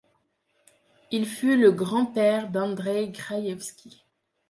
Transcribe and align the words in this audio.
Il 1.11 1.27
fut 1.27 1.55
le 1.57 1.71
grand-père 1.71 2.49
d'Andreï 2.49 3.11
Kraïevsky. 3.11 4.03